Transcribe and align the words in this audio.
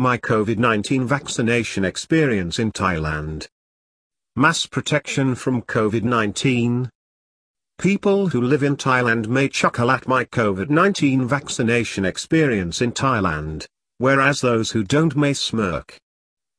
My 0.00 0.16
COVID-19 0.16 1.04
vaccination 1.04 1.84
experience 1.84 2.58
in 2.58 2.72
Thailand. 2.72 3.46
Mass 4.34 4.64
protection 4.64 5.34
from 5.34 5.60
COVID-19. 5.60 6.88
People 7.78 8.28
who 8.28 8.40
live 8.40 8.62
in 8.62 8.78
Thailand 8.78 9.26
may 9.26 9.46
chuckle 9.46 9.90
at 9.90 10.08
my 10.08 10.24
COVID-19 10.24 11.26
vaccination 11.26 12.06
experience 12.06 12.80
in 12.80 12.92
Thailand, 12.92 13.66
whereas 13.98 14.40
those 14.40 14.70
who 14.70 14.84
don't 14.84 15.16
may 15.16 15.34
smirk. 15.34 15.98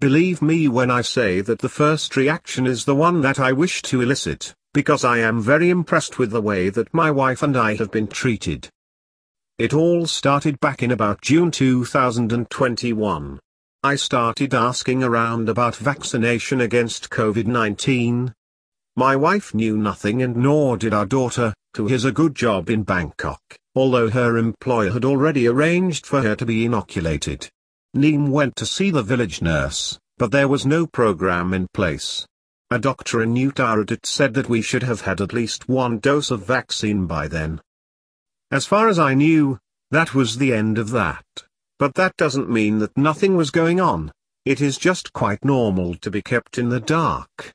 Believe 0.00 0.42
me 0.42 0.66
when 0.66 0.90
I 0.90 1.02
say 1.02 1.40
that 1.40 1.60
the 1.60 1.68
first 1.68 2.16
reaction 2.16 2.66
is 2.66 2.86
the 2.86 2.96
one 2.96 3.20
that 3.20 3.38
I 3.38 3.52
wish 3.52 3.82
to 3.82 4.00
elicit, 4.00 4.52
because 4.74 5.04
I 5.04 5.18
am 5.18 5.40
very 5.40 5.70
impressed 5.70 6.18
with 6.18 6.32
the 6.32 6.42
way 6.42 6.70
that 6.70 6.92
my 6.92 7.12
wife 7.12 7.44
and 7.44 7.56
I 7.56 7.76
have 7.76 7.92
been 7.92 8.08
treated. 8.08 8.68
It 9.58 9.74
all 9.74 10.06
started 10.06 10.60
back 10.60 10.84
in 10.84 10.92
about 10.92 11.20
June 11.20 11.50
2021. 11.50 13.40
I 13.82 13.96
started 13.96 14.54
asking 14.54 15.02
around 15.02 15.48
about 15.48 15.74
vaccination 15.74 16.60
against 16.60 17.10
COVID-19. 17.10 18.32
My 18.94 19.16
wife 19.16 19.52
knew 19.52 19.76
nothing 19.76 20.22
and 20.22 20.36
nor 20.36 20.76
did 20.76 20.94
our 20.94 21.06
daughter, 21.06 21.52
who 21.76 21.88
has 21.88 22.04
a 22.04 22.12
good 22.12 22.36
job 22.36 22.70
in 22.70 22.84
Bangkok, 22.84 23.40
although 23.74 24.08
her 24.08 24.38
employer 24.38 24.92
had 24.92 25.04
already 25.04 25.48
arranged 25.48 26.06
for 26.06 26.22
her 26.22 26.36
to 26.36 26.46
be 26.46 26.64
inoculated. 26.64 27.50
Neem 27.94 28.30
went 28.30 28.54
to 28.54 28.64
see 28.64 28.92
the 28.92 29.02
village 29.02 29.42
nurse, 29.42 29.98
but 30.18 30.30
there 30.30 30.46
was 30.46 30.66
no 30.66 30.86
program 30.86 31.52
in 31.52 31.66
place. 31.74 32.24
A 32.70 32.78
doctor 32.78 33.24
in 33.24 33.34
Uttaradit 33.34 34.06
said 34.06 34.34
that 34.34 34.48
we 34.48 34.62
should 34.62 34.84
have 34.84 35.00
had 35.00 35.20
at 35.20 35.32
least 35.32 35.68
one 35.68 35.98
dose 35.98 36.30
of 36.30 36.46
vaccine 36.46 37.08
by 37.08 37.26
then. 37.26 37.60
As 38.50 38.64
far 38.64 38.88
as 38.88 38.98
I 38.98 39.14
knew, 39.14 39.58
that 39.90 40.14
was 40.14 40.38
the 40.38 40.54
end 40.54 40.78
of 40.78 40.90
that. 40.90 41.24
But 41.78 41.94
that 41.94 42.16
doesn't 42.16 42.50
mean 42.50 42.78
that 42.78 42.96
nothing 42.96 43.36
was 43.36 43.50
going 43.50 43.80
on. 43.80 44.10
It 44.44 44.60
is 44.60 44.78
just 44.78 45.12
quite 45.12 45.44
normal 45.44 45.94
to 45.96 46.10
be 46.10 46.22
kept 46.22 46.56
in 46.56 46.70
the 46.70 46.80
dark. 46.80 47.52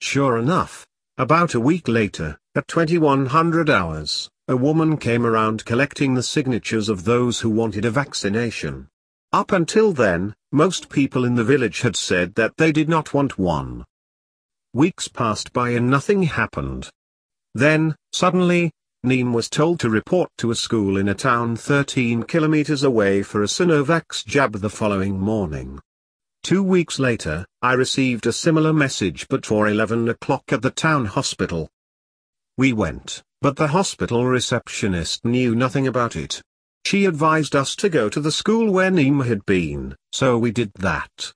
Sure 0.00 0.36
enough, 0.36 0.86
about 1.16 1.54
a 1.54 1.60
week 1.60 1.86
later, 1.86 2.38
at 2.54 2.68
2100 2.68 3.70
hours, 3.70 4.28
a 4.48 4.56
woman 4.56 4.96
came 4.96 5.24
around 5.24 5.64
collecting 5.64 6.14
the 6.14 6.22
signatures 6.22 6.88
of 6.88 7.04
those 7.04 7.40
who 7.40 7.50
wanted 7.50 7.84
a 7.84 7.90
vaccination. 7.90 8.88
Up 9.32 9.52
until 9.52 9.92
then, 9.92 10.34
most 10.52 10.88
people 10.88 11.24
in 11.24 11.36
the 11.36 11.44
village 11.44 11.80
had 11.82 11.96
said 11.96 12.34
that 12.34 12.56
they 12.56 12.72
did 12.72 12.88
not 12.88 13.14
want 13.14 13.38
one. 13.38 13.84
Weeks 14.72 15.08
passed 15.08 15.52
by 15.52 15.70
and 15.70 15.88
nothing 15.88 16.24
happened. 16.24 16.90
Then, 17.54 17.96
suddenly, 18.12 18.72
Neem 19.06 19.32
was 19.32 19.48
told 19.48 19.78
to 19.78 19.88
report 19.88 20.30
to 20.38 20.50
a 20.50 20.56
school 20.56 20.96
in 20.96 21.08
a 21.08 21.14
town 21.14 21.54
13 21.54 22.24
kilometers 22.24 22.82
away 22.82 23.22
for 23.22 23.40
a 23.44 23.46
Sinovac 23.46 24.24
jab 24.26 24.54
the 24.54 24.68
following 24.68 25.16
morning. 25.16 25.78
Two 26.42 26.60
weeks 26.60 26.98
later, 26.98 27.46
I 27.62 27.74
received 27.74 28.26
a 28.26 28.32
similar 28.32 28.72
message 28.72 29.28
but 29.28 29.46
for 29.46 29.68
11 29.68 30.08
o'clock 30.08 30.42
at 30.48 30.62
the 30.62 30.72
town 30.72 31.04
hospital. 31.04 31.68
We 32.58 32.72
went, 32.72 33.22
but 33.40 33.54
the 33.54 33.68
hospital 33.68 34.26
receptionist 34.26 35.24
knew 35.24 35.54
nothing 35.54 35.86
about 35.86 36.16
it. 36.16 36.42
She 36.84 37.04
advised 37.04 37.54
us 37.54 37.76
to 37.76 37.88
go 37.88 38.08
to 38.08 38.18
the 38.18 38.32
school 38.32 38.72
where 38.72 38.90
Neem 38.90 39.20
had 39.20 39.46
been, 39.46 39.94
so 40.10 40.36
we 40.36 40.50
did 40.50 40.72
that. 40.80 41.32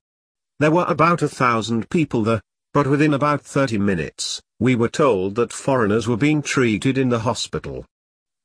There 0.58 0.72
were 0.72 0.86
about 0.88 1.22
a 1.22 1.28
thousand 1.28 1.88
people 1.88 2.24
there, 2.24 2.42
but 2.72 2.86
within 2.86 3.14
about 3.14 3.40
30 3.40 3.78
minutes, 3.78 4.40
we 4.58 4.76
were 4.76 4.88
told 4.88 5.34
that 5.34 5.52
foreigners 5.52 6.06
were 6.06 6.16
being 6.16 6.42
treated 6.42 6.96
in 6.96 7.08
the 7.08 7.20
hospital. 7.20 7.84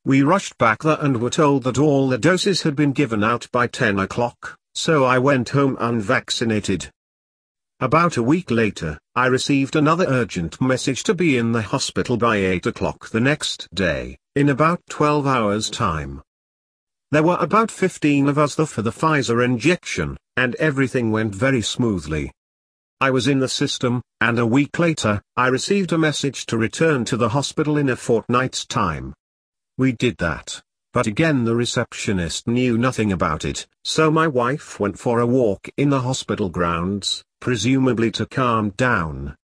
We 0.04 0.24
rushed 0.24 0.58
back 0.58 0.84
there 0.84 0.98
and 1.00 1.22
were 1.22 1.30
told 1.30 1.64
that 1.64 1.78
all 1.78 2.10
the 2.10 2.18
doses 2.18 2.62
had 2.64 2.76
been 2.76 2.92
given 2.92 3.24
out 3.24 3.48
by 3.52 3.68
10 3.68 4.00
o'clock, 4.00 4.58
so 4.74 5.04
I 5.04 5.20
went 5.20 5.50
home 5.50 5.78
unvaccinated. 5.80 6.90
About 7.80 8.16
a 8.16 8.24
week 8.24 8.50
later, 8.52 8.98
I 9.16 9.26
received 9.28 9.76
another 9.76 10.06
urgent 10.08 10.62
message 10.62 11.04
to 11.04 11.14
be 11.14 11.38
in 11.38 11.52
the 11.52 11.62
hospital 11.62 12.18
by 12.18 12.38
8 12.38 12.68
o'clock 12.68 13.10
the 13.10 13.20
next 13.20 13.68
day, 13.74 14.18
in 14.36 14.50
about 14.50 14.82
12 14.90 15.28
hours 15.28 15.70
time. 15.70 16.22
There 17.12 17.24
were 17.24 17.38
about 17.40 17.70
15 17.72 18.30
of 18.30 18.38
us 18.38 18.56
there 18.56 18.66
for 18.66 18.82
the 18.82 18.92
Pfizer 18.92 19.44
injection, 19.44 20.18
and 20.38 20.56
everything 20.56 21.12
went 21.12 21.36
very 21.36 21.62
smoothly. 21.62 22.32
I 23.06 23.12
was 23.12 23.28
in 23.28 23.38
the 23.38 23.48
system, 23.48 24.02
and 24.20 24.40
a 24.40 24.48
week 24.48 24.80
later, 24.80 25.22
I 25.38 25.50
received 25.50 25.92
a 25.92 25.98
message 26.00 26.48
to 26.48 26.58
return 26.58 27.06
to 27.06 27.16
the 27.16 27.30
hospital 27.30 27.78
in 27.78 27.90
a 27.90 27.96
fortnight's 27.96 28.66
time. 28.66 29.14
We 29.78 29.92
did 29.92 30.18
that, 30.18 30.60
but 30.92 31.06
again 31.06 31.46
the 31.46 31.54
receptionist 31.54 32.48
knew 32.48 32.80
nothing 32.80 33.12
about 33.12 33.46
it, 33.46 33.68
so 33.84 34.10
my 34.10 34.26
wife 34.26 34.80
went 34.80 34.98
for 34.98 35.20
a 35.20 35.28
walk 35.28 35.70
in 35.78 35.92
the 35.92 36.02
hospital 36.02 36.50
grounds, 36.50 37.24
presumably 37.40 38.10
to 38.10 38.26
calm 38.26 38.72
down. 38.72 39.36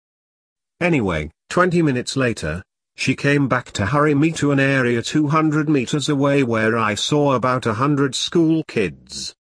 Anyway, 0.79 1.29
20 1.51 1.83
minutes 1.83 2.17
later, 2.17 2.63
she 2.95 3.16
came 3.16 3.47
back 3.47 3.69
to 3.73 3.85
hurry 3.85 4.16
me 4.16 4.31
to 4.31 4.51
an 4.51 4.59
area 4.59 5.03
200 5.03 5.69
meters 5.69 6.09
away 6.09 6.41
where 6.41 6.79
I 6.79 6.95
saw 6.95 7.33
about 7.33 7.67
a 7.67 7.75
hundred 7.75 8.16
school 8.16 8.63
kids. 8.63 9.35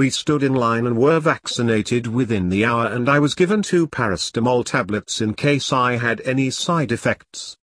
We 0.00 0.08
stood 0.08 0.42
in 0.42 0.54
line 0.54 0.86
and 0.86 0.96
were 0.96 1.20
vaccinated 1.20 2.06
within 2.06 2.48
the 2.48 2.64
hour 2.64 2.86
and 2.86 3.06
I 3.06 3.18
was 3.18 3.34
given 3.34 3.60
two 3.60 3.86
paracetamol 3.86 4.64
tablets 4.64 5.20
in 5.20 5.34
case 5.34 5.74
I 5.74 5.98
had 5.98 6.22
any 6.22 6.48
side 6.48 6.90
effects. 6.90 7.58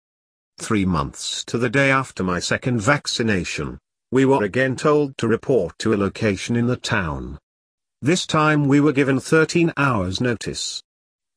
Three 0.57 0.83
months 0.83 1.43
to 1.45 1.59
the 1.59 1.69
day 1.69 1.91
after 1.91 2.23
my 2.23 2.39
second 2.39 2.81
vaccination, 2.81 3.77
we 4.11 4.25
were 4.25 4.43
again 4.43 4.75
told 4.75 5.15
to 5.19 5.27
report 5.27 5.77
to 5.77 5.93
a 5.93 5.95
location 5.95 6.55
in 6.55 6.65
the 6.65 6.75
town. 6.75 7.37
This 8.01 8.25
time 8.25 8.67
we 8.67 8.79
were 8.79 8.93
given 8.93 9.19
13 9.19 9.71
hours 9.77 10.19
notice. 10.19 10.81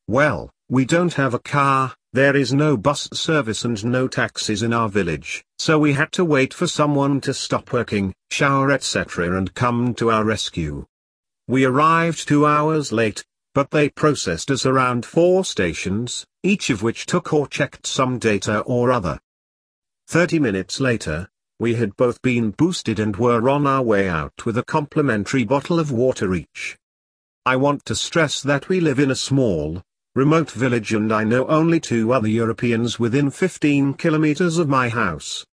Well, 0.07 0.49
we 0.67 0.83
don't 0.83 1.13
have 1.13 1.35
a 1.35 1.45
car, 1.57 1.93
there 2.13 2.35
is 2.35 2.53
no 2.53 2.77
bus 2.77 3.09
service 3.13 3.65
and 3.65 3.83
no 3.83 4.07
taxis 4.07 4.63
in 4.63 4.73
our 4.73 4.89
village, 4.89 5.43
so 5.59 5.77
we 5.77 5.93
had 5.93 6.11
to 6.13 6.25
wait 6.25 6.53
for 6.53 6.65
someone 6.65 7.19
to 7.21 7.33
stop 7.33 7.73
working, 7.73 8.13
shower 8.31 8.71
etc. 8.71 9.37
and 9.37 9.53
come 9.53 9.93
to 9.93 10.09
our 10.09 10.23
rescue. 10.23 10.85
We 11.47 11.65
arrived 11.65 12.27
two 12.27 12.45
hours 12.45 12.91
late, 12.91 13.23
but 13.53 13.71
they 13.71 13.89
processed 13.89 14.51
us 14.51 14.65
around 14.65 15.05
four 15.05 15.43
stations, 15.43 16.25
each 16.43 16.69
of 16.69 16.83
which 16.83 17.05
took 17.05 17.33
or 17.33 17.47
checked 17.47 17.87
some 17.87 18.19
data 18.19 18.59
or 18.61 18.91
other. 18.91 19.19
Thirty 20.07 20.39
minutes 20.39 20.79
later, 20.79 21.27
we 21.59 21.75
had 21.75 21.95
both 21.97 22.21
been 22.21 22.51
boosted 22.51 22.99
and 22.99 23.15
were 23.15 23.49
on 23.49 23.65
our 23.65 23.81
way 23.81 24.07
out 24.07 24.45
with 24.45 24.57
a 24.57 24.63
complimentary 24.63 25.43
bottle 25.43 25.79
of 25.79 25.91
water 25.91 26.35
each. 26.35 26.77
I 27.45 27.55
want 27.55 27.83
to 27.85 27.95
stress 27.95 28.41
that 28.41 28.69
we 28.69 28.79
live 28.79 28.99
in 28.99 29.09
a 29.09 29.15
small, 29.15 29.81
remote 30.17 30.49
village 30.49 30.95
and 30.95 31.13
I 31.13 31.23
know 31.23 31.45
only 31.45 31.79
two 31.79 32.11
other 32.11 32.27
Europeans 32.27 32.97
within 32.97 33.29
15 33.29 33.93
kilometers 33.93 34.57
of 34.57 34.67
my 34.67 34.89
house. 34.89 35.45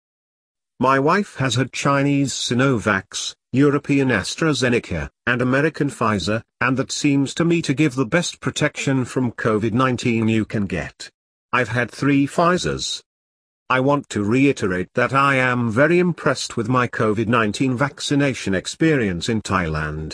My 0.80 1.00
wife 1.00 1.36
has 1.36 1.56
had 1.56 1.74
Chinese 1.74 2.32
Sinovacs, 2.32 3.36
European 3.52 4.08
AstraZeneca, 4.08 5.10
and 5.28 5.42
American 5.42 5.90
Pfizer, 5.90 6.42
and 6.62 6.78
that 6.78 6.94
seems 6.94 7.34
to 7.34 7.44
me 7.44 7.62
to 7.62 7.74
give 7.74 7.96
the 7.96 8.06
best 8.06 8.40
protection 8.40 9.04
from 9.04 9.34
COVID-19 9.34 10.32
you 10.32 10.46
can 10.46 10.66
get. 10.66 11.10
I've 11.52 11.68
had 11.68 11.92
three 11.92 12.26
Pfizers. 12.26 13.04
I 13.70 13.82
want 13.82 14.08
to 14.12 14.24
reiterate 14.24 14.94
that 14.94 15.14
I 15.14 15.36
am 15.36 15.72
very 15.72 16.00
impressed 16.00 16.56
with 16.56 16.70
my 16.70 16.88
COVID-19 16.88 17.76
vaccination 17.76 18.56
experience 18.56 19.28
in 19.28 19.42
Thailand. 19.42 20.12